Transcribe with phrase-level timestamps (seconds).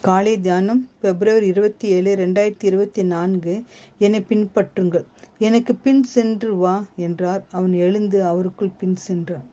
[0.00, 3.54] காலை தியானம் பிப்ரவரி இருபத்தி ஏழு ரெண்டாயிரத்தி இருபத்தி நான்கு.
[3.98, 5.04] என்னை பின்பற்றுங்கள்.
[5.38, 7.42] எனக்கு பின் சென்று வா என்றார்.
[7.50, 9.46] அவன் எழுந்து அவருக்குள் பின் சென்றான்.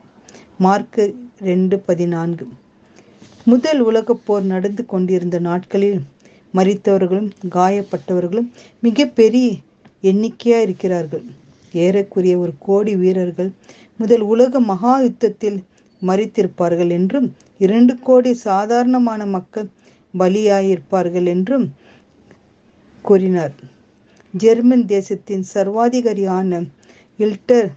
[0.58, 1.04] மார்க்கு
[1.40, 2.46] ரெண்டு பதினான்கு.
[3.44, 6.00] முதல் உலகப் போர் நடந்து கொண்டிருந்த நாட்களில்
[6.54, 8.48] மறித்தவர்களும் காயப்பட்டவர்களும்
[8.80, 9.48] மிக பெரிய
[10.02, 11.24] எண்ணிக்கையா இருக்கிறார்கள்
[11.74, 13.50] ஏறக்குரிய ஒரு கோடி வீரர்கள்
[13.96, 15.58] முதல் உலக மகா யுத்தத்தில்
[16.02, 17.28] மறித்திருப்பார்கள் என்றும்
[17.58, 19.68] இரண்டு கோடி சாதாரணமான மக்கள்
[20.18, 21.66] பலியாயிருப்பார்கள் என்றும்
[23.04, 23.54] கூறினார்.
[24.34, 26.60] ஜெர்மன் தேசத்தின் சர்வாதிகாரியான
[27.18, 27.68] இல்டர்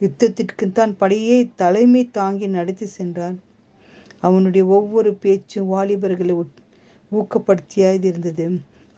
[0.00, 3.36] யுத்தத்திற்கு தான் படையை தலைமை தாங்கி நடத்தி சென்றான்
[4.20, 6.34] அவனுடைய ஒவ்வொரு பேச்சும் வாலிபர்களை
[7.12, 8.46] ஊக்கப்படுத்தியாக இருந்தது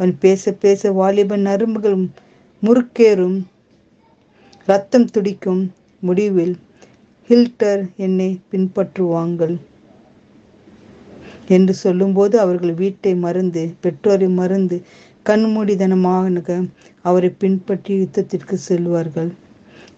[0.01, 1.97] அவன் பேச பேச வாலிபன் நரம்புகள்
[2.63, 3.39] முறுக்கேறும்.
[4.69, 5.63] ரத்தம் துடிக்கும்
[6.03, 6.55] முடிவில்
[7.31, 9.55] ஹில்டர் என்னை பின்பற்றுவாங்கள்.
[11.57, 14.79] என்று சொல்லும்போது அவர்கள் வீட்டை மறந்து பெற்றோரை மறந்து
[15.27, 16.57] கண்மூடிதனமாக
[17.09, 19.31] அவரை பின்பற்றி யுத்தத்திற்கு செல்வார்கள்.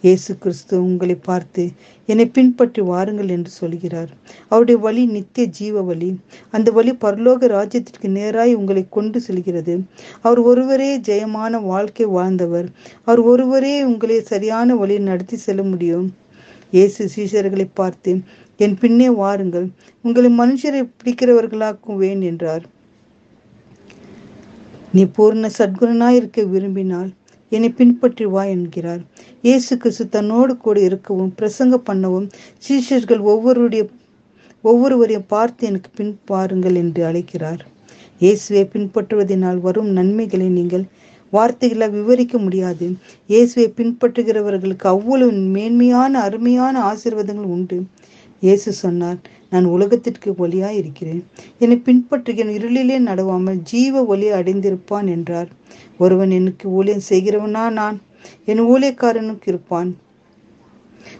[0.07, 1.63] இயேசு கிறிஸ்து உங்களை பார்த்து
[2.09, 4.11] என்னை பின்பற்றி வாருங்கள் என்று சொல்கிறார்.
[4.49, 6.09] அவருடைய வழி நித்திய ஜீவ வழி.
[6.51, 9.75] அந்த வழி பரலோக ராஜ்யத்திற்கு நேராய் உங்களை கொண்டு செல்கிறது.
[10.21, 12.69] அவர் ஒருவரே ஜெயமான வாழ்க்கை வாழ்ந்தவர்.
[13.05, 16.09] அவர் ஒருவரே உங்களை சரியான வழியில் நடத்தி செல்ல முடியும்.
[16.73, 18.11] இயேசு சீஷர்களை பார்த்து
[18.65, 19.67] என் பின்னே வாருங்கள்.
[20.05, 22.65] உங்களை மனுஷரை பிடிக்கிறவர்களாக்குவேன் என்றார்.
[24.95, 27.11] நீ பூர்ண சத்குணனாய் இருக்க விரும்பினால்
[27.53, 29.03] என்னை பின்பற்றி வா என்கிறார்.
[29.47, 32.27] இயேசு கிறிஸ்து தன்னோடு கூட இருக்கவும் பிரசங்க பண்ணவும்
[32.67, 33.83] சீஷர்கள் ஒவ்வொருடைய
[34.65, 37.61] ஒவ்வொருவரையும் பார்த்து எனக்கு பின் பாருங்கள் என்று அழைக்கிறார்.
[38.23, 40.85] இயேசுவை பின்பற்றுவதனால் வரும் நன்மைகளை நீங்கள்
[41.33, 42.87] வார்த்தைகளால் விவரிக்க முடியாது.
[43.33, 47.79] இயேசுவை பின்பற்றுகிறவர்களுக்கு அவ்வளவு மேன்மையான அருமையான ஆசீர்வாதங்கள் உண்டு.
[48.43, 49.19] இயேசு சொன்னார்
[49.53, 51.23] நான் உலகத்திற்கு ஒளியாய் இருக்கிறேன்
[51.59, 55.51] என்னை பின்பற்றுகிறேன் இருளிலே நடவாமல் ஜீவ ஒளி அடைந்திருப்பான் என்றார்.
[55.99, 57.97] ஒருவன் எனக்கு ஊழியம் செய்கிறவனா நான்?
[58.51, 59.91] என் ஊழியக்காரனுக்கு இருப்பான்.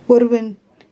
[0.07, 0.49] ஒருவன்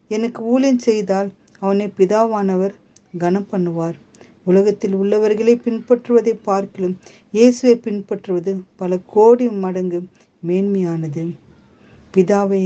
[0.09, 1.31] எனக்கு ஊழியம் செய்தால்
[1.63, 2.75] அவனை பிதாவானவர்
[3.19, 3.97] கனம் பண்ணுவார்.
[4.45, 6.97] உலகத்தில் உள்ளவர்களை பின்பற்றுவதை பார்க்கிலும்
[7.35, 10.01] இயேசுவை பின்பற்றுவது பல கோடி மடங்கு
[10.43, 11.25] மேன்மையானது.
[12.15, 12.65] பிதாவே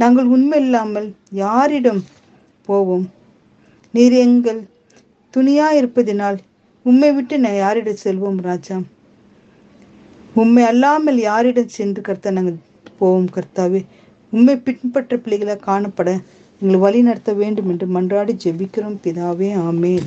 [0.00, 1.08] நாங்கள் உண்மை இல்லாமல்
[1.42, 2.00] யாரிடம்
[2.66, 3.06] போவோம்.
[3.94, 4.60] நீர் எங்கள்
[5.34, 6.38] துணியா இருப்பதினால்
[6.82, 8.76] உம்மை விட்டு நான் யாரிடம் செல்வோம் ராஜா.
[10.34, 12.58] உண்மை அல்லாமல் யாரிடம் சென்று கர்த்தா நாங்கள்
[12.98, 13.80] போவோம் கர்த்தாவே.
[14.32, 16.10] உண்மை பின்பற்ற பிள்ளைகளாக காணப்பட
[16.60, 20.06] எங்களை வழி நடத்த வேண்டும் என்று மன்றாடி ஜெபிக்கிறோம் பிதாவே ஆமேன்.